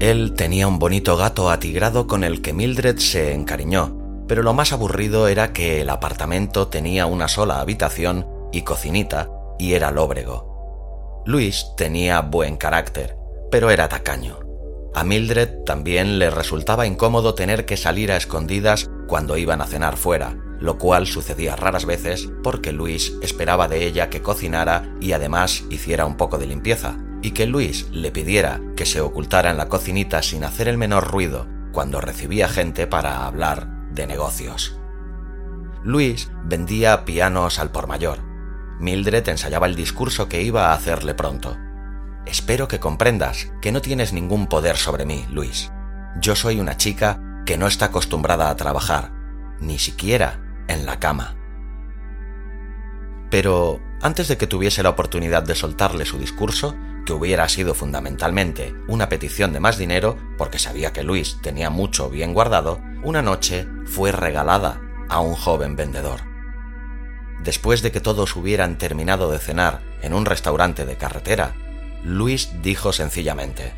Él 0.00 0.34
tenía 0.34 0.68
un 0.68 0.78
bonito 0.78 1.16
gato 1.16 1.50
atigrado 1.50 2.06
con 2.06 2.22
el 2.22 2.42
que 2.42 2.52
Mildred 2.52 2.98
se 2.98 3.32
encariñó, 3.32 4.24
pero 4.28 4.42
lo 4.42 4.54
más 4.54 4.72
aburrido 4.72 5.28
era 5.28 5.52
que 5.52 5.80
el 5.80 5.90
apartamento 5.90 6.68
tenía 6.68 7.06
una 7.06 7.28
sola 7.28 7.60
habitación 7.60 8.26
y 8.52 8.62
cocinita 8.62 9.30
y 9.58 9.72
era 9.72 9.90
lóbrego. 9.90 11.22
Luis 11.26 11.72
tenía 11.76 12.20
buen 12.20 12.56
carácter, 12.56 13.16
pero 13.50 13.70
era 13.70 13.88
tacaño. 13.88 14.45
A 14.96 15.04
Mildred 15.04 15.62
también 15.66 16.18
le 16.18 16.30
resultaba 16.30 16.86
incómodo 16.86 17.34
tener 17.34 17.66
que 17.66 17.76
salir 17.76 18.10
a 18.10 18.16
escondidas 18.16 18.88
cuando 19.06 19.36
iban 19.36 19.60
a 19.60 19.66
cenar 19.66 19.98
fuera, 19.98 20.38
lo 20.58 20.78
cual 20.78 21.06
sucedía 21.06 21.54
raras 21.54 21.84
veces 21.84 22.30
porque 22.42 22.72
Luis 22.72 23.12
esperaba 23.20 23.68
de 23.68 23.84
ella 23.84 24.08
que 24.08 24.22
cocinara 24.22 24.88
y 24.98 25.12
además 25.12 25.64
hiciera 25.68 26.06
un 26.06 26.16
poco 26.16 26.38
de 26.38 26.46
limpieza, 26.46 26.96
y 27.20 27.32
que 27.32 27.44
Luis 27.44 27.90
le 27.90 28.10
pidiera 28.10 28.62
que 28.74 28.86
se 28.86 29.02
ocultara 29.02 29.50
en 29.50 29.58
la 29.58 29.68
cocinita 29.68 30.22
sin 30.22 30.44
hacer 30.44 30.66
el 30.66 30.78
menor 30.78 31.10
ruido 31.10 31.46
cuando 31.72 32.00
recibía 32.00 32.48
gente 32.48 32.86
para 32.86 33.26
hablar 33.26 33.68
de 33.92 34.06
negocios. 34.06 34.78
Luis 35.84 36.30
vendía 36.42 37.04
pianos 37.04 37.58
al 37.58 37.70
por 37.70 37.86
mayor. 37.86 38.20
Mildred 38.80 39.28
ensayaba 39.28 39.66
el 39.66 39.76
discurso 39.76 40.26
que 40.30 40.40
iba 40.40 40.70
a 40.70 40.72
hacerle 40.72 41.12
pronto. 41.12 41.58
Espero 42.26 42.66
que 42.66 42.80
comprendas 42.80 43.52
que 43.62 43.70
no 43.70 43.80
tienes 43.80 44.12
ningún 44.12 44.48
poder 44.48 44.76
sobre 44.76 45.06
mí, 45.06 45.24
Luis. 45.30 45.70
Yo 46.20 46.34
soy 46.34 46.58
una 46.58 46.76
chica 46.76 47.42
que 47.46 47.56
no 47.56 47.68
está 47.68 47.86
acostumbrada 47.86 48.50
a 48.50 48.56
trabajar, 48.56 49.12
ni 49.60 49.78
siquiera 49.78 50.40
en 50.66 50.86
la 50.86 50.98
cama. 50.98 51.36
Pero 53.30 53.80
antes 54.02 54.28
de 54.28 54.36
que 54.36 54.48
tuviese 54.48 54.82
la 54.82 54.90
oportunidad 54.90 55.44
de 55.44 55.54
soltarle 55.54 56.04
su 56.04 56.18
discurso, 56.18 56.76
que 57.06 57.12
hubiera 57.12 57.48
sido 57.48 57.74
fundamentalmente 57.74 58.74
una 58.88 59.08
petición 59.08 59.52
de 59.52 59.60
más 59.60 59.78
dinero, 59.78 60.18
porque 60.36 60.58
sabía 60.58 60.92
que 60.92 61.04
Luis 61.04 61.38
tenía 61.42 61.70
mucho 61.70 62.10
bien 62.10 62.34
guardado, 62.34 62.80
una 63.04 63.22
noche 63.22 63.68
fue 63.84 64.10
regalada 64.10 64.80
a 65.08 65.20
un 65.20 65.34
joven 65.34 65.76
vendedor. 65.76 66.20
Después 67.42 67.82
de 67.82 67.92
que 67.92 68.00
todos 68.00 68.34
hubieran 68.34 68.78
terminado 68.78 69.30
de 69.30 69.38
cenar 69.38 69.82
en 70.02 70.14
un 70.14 70.24
restaurante 70.24 70.84
de 70.84 70.96
carretera, 70.96 71.54
Luis 72.04 72.62
dijo 72.62 72.92
sencillamente, 72.92 73.72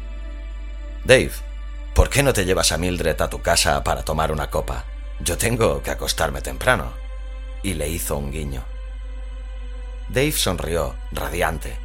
Dave, 1.04 1.33
¿por 1.94 2.11
qué 2.11 2.22
no 2.22 2.33
te 2.33 2.44
llevas 2.44 2.72
a 2.72 2.78
Mildred 2.78 3.20
a 3.20 3.31
tu 3.31 3.40
casa 3.40 3.83
para 3.85 4.02
tomar 4.02 4.33
una 4.33 4.50
copa? 4.50 4.85
Yo 5.20 5.38
tengo 5.38 5.83
que 5.83 5.90
acostarme 5.90 6.42
temprano. 6.42 6.92
Y 7.62 7.74
le 7.74 7.88
hizo 7.88 8.16
un 8.16 8.31
guiño. 8.31 8.62
Dave 10.09 10.33
sonrió, 10.33 10.94
radiante, 11.11 11.76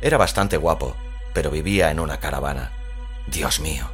era 0.00 0.18
bastante 0.18 0.56
guapo, 0.56 0.94
pero 1.32 1.50
vivía 1.50 1.90
en 1.90 2.00
una 2.00 2.20
caravana. 2.20 2.72
Dios 3.26 3.60
mío. 3.60 3.88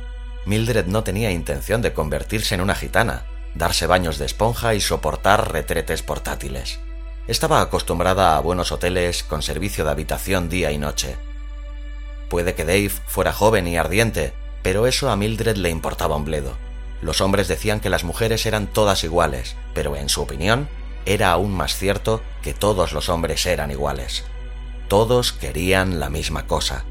Mildred 0.47 0.87
no 0.87 1.05
tenía 1.05 1.31
intención 1.31 1.83
de 1.83 1.93
convertirse 1.93 2.55
en 2.55 2.61
una 2.61 2.75
gitana, 2.75 3.25
darse 3.55 3.87
baños 3.87 4.19
de 4.19 4.27
esponja 4.27 4.75
y 4.75 4.81
soportar 4.81 5.53
retretes 5.53 6.03
portátiles. 6.03 6.81
Estaba 7.29 7.61
acostumbrada 7.61 8.37
a 8.37 8.41
buenos 8.41 8.73
hoteles 8.73 9.23
con 9.23 9.43
servicio 9.43 9.85
de 9.85 9.93
habitación 9.93 10.49
día 10.49 10.73
y 10.73 10.79
noche. 10.79 11.17
Puede 12.33 12.55
que 12.55 12.65
Dave 12.65 12.89
fuera 12.89 13.31
joven 13.31 13.69
y 13.69 13.77
ardiente, 13.77 14.33
pero 14.63 14.87
eso 14.87 15.11
a 15.11 15.17
Mildred 15.17 15.59
le 15.59 15.69
importaba 15.69 16.17
un 16.17 16.25
bledo. 16.25 16.57
Los 17.03 17.21
hombres 17.21 17.47
decían 17.47 17.79
que 17.79 17.91
las 17.91 18.05
mujeres 18.05 18.47
eran 18.47 18.69
todas 18.69 19.05
iguales, 19.05 19.55
pero 19.75 19.97
en 19.97 20.09
su 20.09 20.23
opinión 20.23 20.67
era 21.05 21.31
aún 21.31 21.53
más 21.53 21.77
cierto 21.77 22.23
que 22.41 22.55
todos 22.55 22.95
los 22.95 23.11
hombres 23.11 23.45
eran 23.45 23.71
iguales. 23.71 24.25
Todos 24.89 25.35
querían 25.35 26.01
la 26.01 26.09
misma 26.09 26.47
cosa. 26.47 26.87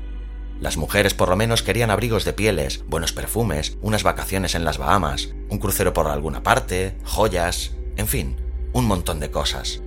Las 0.60 0.77
mujeres 0.77 1.15
por 1.15 1.30
lo 1.30 1.36
menos 1.36 1.63
querían 1.63 1.89
abrigos 1.89 2.23
de 2.23 2.34
pieles, 2.34 2.84
buenos 2.86 3.12
perfumes, 3.12 3.80
unas 3.82 4.04
vacaciones 4.04 4.54
en 4.54 4.63
las 4.63 4.77
Bahamas, 4.77 5.30
un 5.49 5.58
crucero 5.58 5.91
por 5.91 6.06
alguna 6.08 6.43
parte, 6.43 6.95
joyas, 7.04 7.71
en 7.95 8.08
fin, 8.08 8.38
un 8.73 8.86
montón 8.86 9.19
de 9.19 9.32
cosas. 9.32 9.82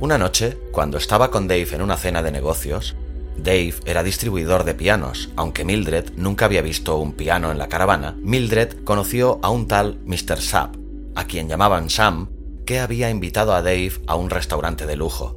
Una 0.00 0.16
noche, 0.16 0.56
cuando 0.72 0.96
estaba 0.96 1.30
con 1.30 1.48
Dave 1.48 1.68
en 1.72 1.82
una 1.82 1.98
cena 1.98 2.22
de 2.22 2.32
negocios, 2.32 2.96
Dave 3.38 3.74
era 3.84 4.02
distribuidor 4.02 4.64
de 4.64 4.74
pianos, 4.74 5.30
aunque 5.36 5.64
Mildred 5.64 6.12
nunca 6.16 6.46
había 6.46 6.62
visto 6.62 6.96
un 6.98 7.12
piano 7.12 7.50
en 7.50 7.58
la 7.58 7.68
caravana, 7.68 8.16
Mildred 8.22 8.84
conoció 8.84 9.38
a 9.42 9.50
un 9.50 9.68
tal 9.68 9.98
Mr. 10.04 10.40
Sapp, 10.40 10.76
a 11.14 11.24
quien 11.26 11.48
llamaban 11.48 11.90
Sam, 11.90 12.30
que 12.64 12.80
había 12.80 13.10
invitado 13.10 13.54
a 13.54 13.62
Dave 13.62 13.92
a 14.06 14.16
un 14.16 14.30
restaurante 14.30 14.86
de 14.86 14.96
lujo. 14.96 15.36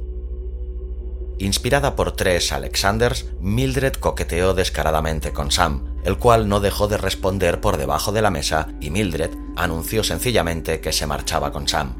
Inspirada 1.38 1.96
por 1.96 2.12
tres 2.12 2.52
Alexanders, 2.52 3.26
Mildred 3.40 3.94
coqueteó 3.94 4.52
descaradamente 4.52 5.32
con 5.32 5.50
Sam, 5.50 5.96
el 6.04 6.18
cual 6.18 6.48
no 6.48 6.60
dejó 6.60 6.86
de 6.86 6.98
responder 6.98 7.60
por 7.60 7.78
debajo 7.78 8.12
de 8.12 8.20
la 8.20 8.30
mesa 8.30 8.68
y 8.80 8.90
Mildred 8.90 9.30
anunció 9.56 10.04
sencillamente 10.04 10.80
que 10.80 10.92
se 10.92 11.06
marchaba 11.06 11.50
con 11.50 11.66
Sam. 11.66 11.94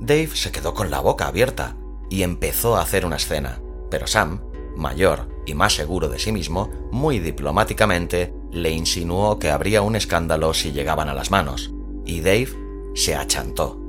Dave 0.00 0.30
se 0.34 0.52
quedó 0.52 0.72
con 0.72 0.90
la 0.90 1.00
boca 1.00 1.26
abierta 1.26 1.76
y 2.08 2.22
empezó 2.22 2.76
a 2.76 2.82
hacer 2.82 3.04
una 3.04 3.16
escena, 3.16 3.60
pero 3.90 4.06
Sam, 4.06 4.40
mayor 4.76 5.28
y 5.46 5.54
más 5.54 5.74
seguro 5.74 6.08
de 6.08 6.18
sí 6.18 6.32
mismo, 6.32 6.70
muy 6.90 7.18
diplomáticamente 7.18 8.32
le 8.50 8.70
insinuó 8.70 9.38
que 9.38 9.50
habría 9.50 9.82
un 9.82 9.96
escándalo 9.96 10.54
si 10.54 10.72
llegaban 10.72 11.08
a 11.08 11.14
las 11.14 11.30
manos, 11.30 11.72
y 12.04 12.20
Dave 12.20 12.48
se 12.94 13.14
achantó. 13.14 13.80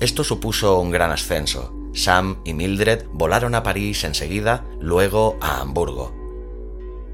Esto 0.00 0.24
supuso 0.24 0.78
un 0.80 0.90
gran 0.90 1.10
ascenso, 1.10 1.74
Sam 1.92 2.40
y 2.44 2.54
Mildred 2.54 3.06
volaron 3.12 3.54
a 3.54 3.62
París 3.62 4.04
enseguida, 4.04 4.64
luego 4.80 5.36
a 5.40 5.60
Hamburgo. 5.60 6.14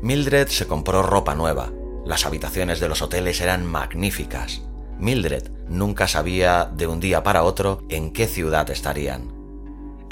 Mildred 0.03 0.49
se 0.49 0.67
compró 0.67 1.03
ropa 1.03 1.35
nueva. 1.35 1.73
Las 2.05 2.27
habitaciones 2.27 2.81
de 2.81 2.89
los 2.89 3.01
hoteles 3.01 3.41
eran 3.41 3.65
magníficas. 3.65 4.63
Mildred 4.99 5.51
nunca 5.69 6.07
sabía 6.07 6.67
de 6.67 6.87
un 6.87 7.01
día 7.01 7.23
para 7.23 7.43
otro 7.43 7.81
en 7.89 8.13
qué 8.13 8.27
ciudad 8.27 8.69
estarían. 8.71 9.34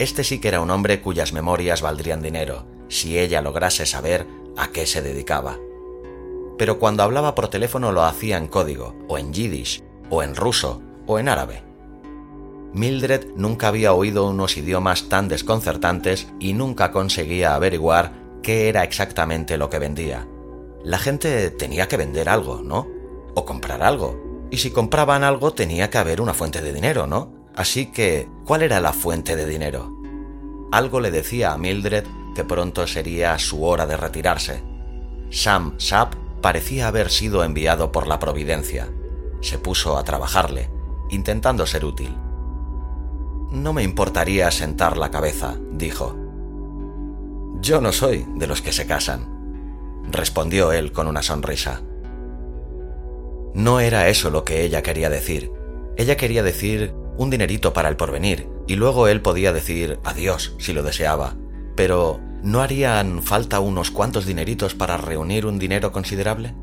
Este 0.02 0.24
sí 0.24 0.40
que 0.40 0.48
era 0.48 0.60
un 0.60 0.72
hombre 0.72 1.00
cuyas 1.00 1.32
memorias 1.32 1.80
valdrían 1.80 2.22
dinero, 2.22 2.66
si 2.88 3.20
ella 3.20 3.40
lograse 3.40 3.86
saber 3.86 4.26
a 4.56 4.72
qué 4.72 4.84
se 4.84 5.00
dedicaba. 5.00 5.60
Pero 6.58 6.80
cuando 6.80 7.04
hablaba 7.04 7.36
por 7.36 7.46
teléfono 7.46 7.92
lo 7.92 8.02
hacía 8.02 8.36
en 8.36 8.48
código, 8.48 8.96
o 9.06 9.16
en 9.16 9.32
yiddish, 9.32 9.80
o 10.10 10.24
en 10.24 10.34
ruso, 10.34 10.82
o 11.06 11.20
en 11.20 11.28
árabe. 11.28 11.62
Mildred 12.72 13.28
nunca 13.36 13.68
había 13.68 13.92
oído 13.92 14.28
unos 14.28 14.56
idiomas 14.56 15.08
tan 15.08 15.28
desconcertantes 15.28 16.26
y 16.40 16.54
nunca 16.54 16.90
conseguía 16.90 17.54
averiguar 17.54 18.10
qué 18.42 18.68
era 18.68 18.82
exactamente 18.82 19.56
lo 19.56 19.70
que 19.70 19.78
vendía. 19.78 20.26
La 20.82 20.98
gente 20.98 21.48
tenía 21.50 21.86
que 21.86 21.96
vender 21.96 22.28
algo, 22.28 22.60
¿no? 22.60 22.88
O 23.36 23.44
comprar 23.44 23.84
algo. 23.84 24.48
Y 24.50 24.56
si 24.56 24.72
compraban 24.72 25.22
algo 25.22 25.52
tenía 25.52 25.90
que 25.90 25.98
haber 25.98 26.20
una 26.20 26.34
fuente 26.34 26.60
de 26.60 26.72
dinero, 26.72 27.06
¿no? 27.06 27.41
Así 27.54 27.86
que, 27.86 28.28
¿cuál 28.44 28.62
era 28.62 28.80
la 28.80 28.92
fuente 28.92 29.36
de 29.36 29.46
dinero? 29.46 29.92
Algo 30.70 31.00
le 31.00 31.10
decía 31.10 31.52
a 31.52 31.58
Mildred 31.58 32.04
que 32.34 32.44
pronto 32.44 32.86
sería 32.86 33.38
su 33.38 33.64
hora 33.64 33.86
de 33.86 33.96
retirarse. 33.96 34.62
Sam 35.30 35.74
Sapp 35.78 36.14
parecía 36.40 36.88
haber 36.88 37.10
sido 37.10 37.44
enviado 37.44 37.92
por 37.92 38.06
la 38.06 38.18
Providencia. 38.18 38.88
Se 39.40 39.58
puso 39.58 39.98
a 39.98 40.04
trabajarle 40.04 40.70
intentando 41.12 41.66
ser 41.66 41.84
útil. 41.84 42.16
No 43.50 43.72
me 43.74 43.82
importaría 43.82 44.50
sentar 44.50 44.96
la 44.96 45.10
cabeza, 45.10 45.56
dijo. 45.70 46.16
Yo 47.60 47.80
no 47.80 47.92
soy 47.92 48.26
de 48.34 48.46
los 48.46 48.62
que 48.62 48.72
se 48.72 48.86
casan, 48.86 50.02
respondió 50.10 50.72
él 50.72 50.90
con 50.90 51.06
una 51.06 51.22
sonrisa. 51.22 51.82
No 53.54 53.78
era 53.80 54.08
eso 54.08 54.30
lo 54.30 54.44
que 54.44 54.62
ella 54.64 54.82
quería 54.82 55.10
decir. 55.10 55.52
Ella 55.96 56.16
quería 56.16 56.42
decir 56.42 56.94
un 57.16 57.31
dinerito 57.31 57.72
para 57.72 57.88
el 57.88 57.96
porvenir, 57.96 58.48
y 58.66 58.77
luego 58.77 59.09
él 59.09 59.20
podía 59.20 59.53
decir 59.53 59.98
adiós 60.05 60.55
si 60.59 60.72
lo 60.72 60.83
deseaba. 60.83 61.37
Pero, 61.77 62.20
¿no 62.42 62.61
harían 62.61 63.22
falta 63.22 63.61
unos 63.61 63.90
cuantos 63.90 64.27
dineritos 64.27 64.75
para 64.75 64.96
reunir 64.96 65.46
un 65.46 65.59
dinero 65.59 65.92
considerable? 65.92 66.55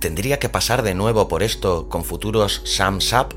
¿Tendría 0.00 0.38
que 0.38 0.48
pasar 0.48 0.82
de 0.82 0.94
nuevo 0.94 1.28
por 1.28 1.42
esto 1.42 1.88
con 1.88 2.04
futuros 2.04 2.62
Sam 2.64 3.00
Sap? 3.00 3.32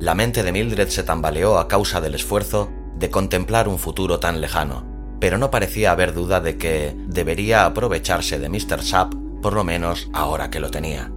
La 0.00 0.14
mente 0.14 0.42
de 0.42 0.52
Mildred 0.52 0.88
se 0.88 1.02
tambaleó 1.02 1.58
a 1.58 1.66
causa 1.66 2.00
del 2.00 2.14
esfuerzo 2.14 2.70
de 2.96 3.10
contemplar 3.10 3.68
un 3.68 3.78
futuro 3.78 4.20
tan 4.20 4.40
lejano, 4.40 4.86
pero 5.20 5.38
no 5.38 5.50
parecía 5.50 5.92
haber 5.92 6.12
duda 6.12 6.40
de 6.40 6.56
que 6.56 6.94
debería 7.06 7.64
aprovecharse 7.64 8.38
de 8.38 8.48
Mr. 8.48 8.82
Sap, 8.82 9.14
por 9.42 9.54
lo 9.54 9.64
menos 9.64 10.08
ahora 10.12 10.50
que 10.50 10.60
lo 10.60 10.70
tenía. 10.70 11.12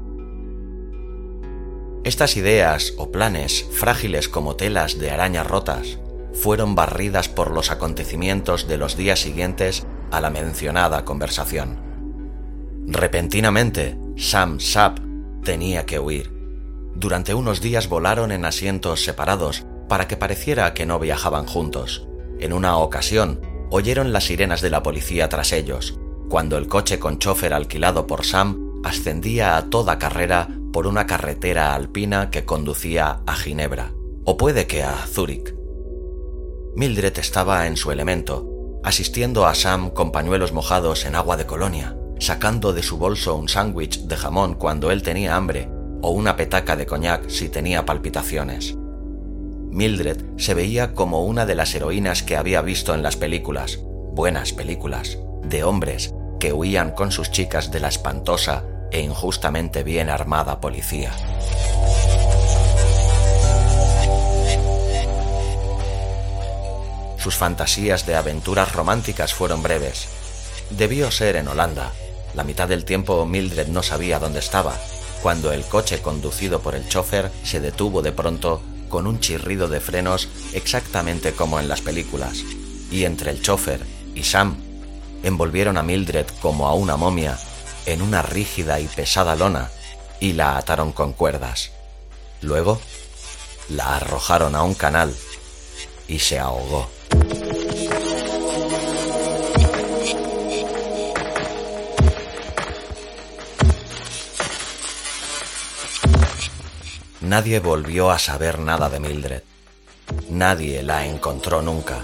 Estas 2.03 2.35
ideas 2.35 2.93
o 2.97 3.11
planes, 3.11 3.67
frágiles 3.71 4.27
como 4.27 4.55
telas 4.55 4.97
de 4.97 5.11
arañas 5.11 5.45
rotas, 5.45 5.99
fueron 6.33 6.73
barridas 6.73 7.29
por 7.29 7.51
los 7.51 7.69
acontecimientos 7.69 8.67
de 8.67 8.77
los 8.77 8.97
días 8.97 9.19
siguientes 9.19 9.85
a 10.09 10.19
la 10.19 10.31
mencionada 10.31 11.05
conversación. 11.05 11.79
Repentinamente, 12.87 13.99
Sam 14.17 14.59
Sapp 14.59 14.97
tenía 15.43 15.85
que 15.85 15.99
huir. 15.99 16.33
Durante 16.95 17.35
unos 17.35 17.61
días 17.61 17.87
volaron 17.87 18.31
en 18.31 18.45
asientos 18.45 19.03
separados 19.03 19.63
para 19.87 20.07
que 20.07 20.17
pareciera 20.17 20.73
que 20.73 20.87
no 20.87 20.97
viajaban 20.97 21.45
juntos. 21.45 22.07
En 22.39 22.51
una 22.51 22.77
ocasión, 22.77 23.41
oyeron 23.69 24.11
las 24.11 24.23
sirenas 24.23 24.61
de 24.61 24.71
la 24.71 24.81
policía 24.81 25.29
tras 25.29 25.51
ellos, 25.51 25.99
cuando 26.29 26.57
el 26.57 26.67
coche 26.67 26.97
con 26.97 27.19
chofer 27.19 27.53
alquilado 27.53 28.07
por 28.07 28.25
Sam 28.25 28.81
ascendía 28.83 29.57
a 29.57 29.69
toda 29.69 29.99
carrera 29.99 30.47
por 30.71 30.87
una 30.87 31.05
carretera 31.05 31.75
alpina 31.75 32.29
que 32.29 32.45
conducía 32.45 33.21
a 33.25 33.35
Ginebra, 33.35 33.93
o 34.25 34.37
puede 34.37 34.67
que 34.67 34.83
a 34.83 34.95
Zúrich. 35.07 35.53
Mildred 36.75 37.17
estaba 37.19 37.67
en 37.67 37.77
su 37.77 37.91
elemento, 37.91 38.79
asistiendo 38.83 39.45
a 39.45 39.55
Sam 39.55 39.89
con 39.89 40.11
pañuelos 40.11 40.53
mojados 40.53 41.05
en 41.05 41.15
agua 41.15 41.37
de 41.37 41.45
colonia, 41.45 41.97
sacando 42.19 42.73
de 42.73 42.83
su 42.83 42.97
bolso 42.97 43.35
un 43.35 43.49
sándwich 43.49 44.01
de 44.05 44.15
jamón 44.15 44.55
cuando 44.55 44.91
él 44.91 45.01
tenía 45.03 45.35
hambre, 45.35 45.69
o 46.01 46.11
una 46.11 46.35
petaca 46.35 46.75
de 46.75 46.85
coñac 46.85 47.29
si 47.29 47.49
tenía 47.49 47.85
palpitaciones. 47.85 48.77
Mildred 49.69 50.17
se 50.37 50.53
veía 50.53 50.93
como 50.93 51.25
una 51.25 51.45
de 51.45 51.55
las 51.55 51.73
heroínas 51.75 52.23
que 52.23 52.35
había 52.35 52.61
visto 52.61 52.93
en 52.93 53.03
las 53.03 53.17
películas, 53.17 53.79
buenas 54.13 54.51
películas, 54.51 55.17
de 55.43 55.63
hombres 55.63 56.13
que 56.39 56.53
huían 56.53 56.91
con 56.91 57.11
sus 57.11 57.31
chicas 57.31 57.71
de 57.71 57.79
la 57.79 57.87
espantosa 57.87 58.65
e 58.91 59.01
injustamente 59.01 59.83
bien 59.83 60.09
armada 60.09 60.59
policía. 60.59 61.11
Sus 67.17 67.35
fantasías 67.35 68.05
de 68.05 68.15
aventuras 68.15 68.73
románticas 68.73 69.33
fueron 69.33 69.61
breves. 69.61 70.07
Debió 70.71 71.11
ser 71.11 71.35
en 71.35 71.47
Holanda. 71.47 71.91
La 72.33 72.43
mitad 72.43 72.67
del 72.67 72.83
tiempo 72.83 73.25
Mildred 73.25 73.67
no 73.67 73.83
sabía 73.83 74.17
dónde 74.17 74.39
estaba, 74.39 74.75
cuando 75.21 75.51
el 75.51 75.63
coche 75.65 76.01
conducido 76.01 76.61
por 76.61 76.73
el 76.73 76.87
chofer 76.89 77.31
se 77.43 77.59
detuvo 77.59 78.01
de 78.01 78.11
pronto 78.11 78.61
con 78.89 79.05
un 79.05 79.19
chirrido 79.19 79.67
de 79.67 79.79
frenos 79.79 80.29
exactamente 80.53 81.33
como 81.33 81.59
en 81.59 81.67
las 81.67 81.81
películas, 81.81 82.43
y 82.89 83.05
entre 83.05 83.31
el 83.31 83.41
chofer 83.41 83.85
y 84.15 84.23
Sam 84.23 84.57
envolvieron 85.23 85.77
a 85.77 85.83
Mildred 85.83 86.25
como 86.41 86.67
a 86.67 86.73
una 86.73 86.97
momia 86.97 87.37
en 87.85 88.01
una 88.01 88.21
rígida 88.21 88.79
y 88.79 88.87
pesada 88.87 89.35
lona 89.35 89.69
y 90.19 90.33
la 90.33 90.57
ataron 90.57 90.91
con 90.91 91.13
cuerdas. 91.13 91.71
Luego 92.41 92.79
la 93.69 93.97
arrojaron 93.97 94.55
a 94.55 94.63
un 94.63 94.73
canal 94.73 95.15
y 96.07 96.19
se 96.19 96.39
ahogó. 96.39 96.89
Nadie 107.21 107.59
volvió 107.59 108.11
a 108.11 108.19
saber 108.19 108.59
nada 108.59 108.89
de 108.89 108.99
Mildred. 108.99 109.43
Nadie 110.29 110.83
la 110.83 111.05
encontró 111.05 111.61
nunca. 111.61 111.99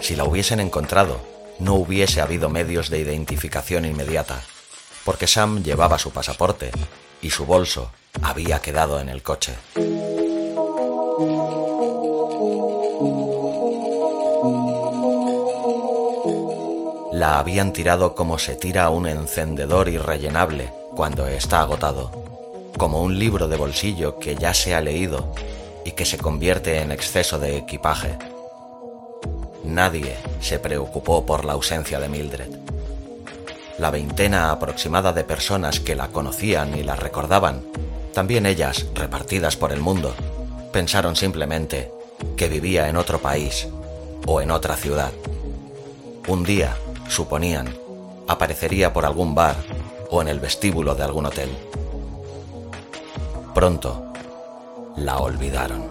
Si 0.00 0.16
la 0.16 0.24
hubiesen 0.24 0.58
encontrado, 0.58 1.20
no 1.62 1.74
hubiese 1.74 2.20
habido 2.20 2.48
medios 2.48 2.90
de 2.90 2.98
identificación 2.98 3.84
inmediata, 3.84 4.42
porque 5.04 5.26
Sam 5.26 5.62
llevaba 5.62 5.98
su 5.98 6.10
pasaporte 6.10 6.70
y 7.20 7.30
su 7.30 7.46
bolso 7.46 7.92
había 8.22 8.60
quedado 8.60 9.00
en 9.00 9.08
el 9.08 9.22
coche. 9.22 9.54
La 17.12 17.38
habían 17.38 17.72
tirado 17.72 18.14
como 18.14 18.38
se 18.38 18.56
tira 18.56 18.90
un 18.90 19.06
encendedor 19.06 19.88
irrellenable 19.88 20.72
cuando 20.96 21.28
está 21.28 21.60
agotado, 21.60 22.10
como 22.76 23.02
un 23.02 23.18
libro 23.18 23.46
de 23.46 23.56
bolsillo 23.56 24.18
que 24.18 24.34
ya 24.34 24.52
se 24.52 24.74
ha 24.74 24.80
leído 24.80 25.32
y 25.84 25.92
que 25.92 26.04
se 26.04 26.18
convierte 26.18 26.80
en 26.80 26.90
exceso 26.90 27.38
de 27.38 27.56
equipaje 27.56 28.18
Nadie 29.64 30.16
se 30.40 30.58
preocupó 30.58 31.24
por 31.24 31.44
la 31.44 31.52
ausencia 31.52 32.00
de 32.00 32.08
Mildred. 32.08 32.50
La 33.78 33.90
veintena 33.90 34.50
aproximada 34.50 35.12
de 35.12 35.24
personas 35.24 35.80
que 35.80 35.94
la 35.94 36.08
conocían 36.08 36.76
y 36.76 36.82
la 36.82 36.96
recordaban, 36.96 37.62
también 38.12 38.46
ellas 38.46 38.86
repartidas 38.94 39.56
por 39.56 39.72
el 39.72 39.80
mundo, 39.80 40.14
pensaron 40.72 41.16
simplemente 41.16 41.90
que 42.36 42.48
vivía 42.48 42.88
en 42.88 42.96
otro 42.96 43.20
país 43.20 43.68
o 44.26 44.40
en 44.40 44.50
otra 44.50 44.76
ciudad. 44.76 45.12
Un 46.28 46.44
día, 46.44 46.76
suponían, 47.08 47.74
aparecería 48.28 48.92
por 48.92 49.04
algún 49.04 49.34
bar 49.34 49.56
o 50.10 50.22
en 50.22 50.28
el 50.28 50.40
vestíbulo 50.40 50.94
de 50.94 51.02
algún 51.04 51.26
hotel. 51.26 51.50
Pronto, 53.54 54.12
la 54.96 55.18
olvidaron. 55.18 55.90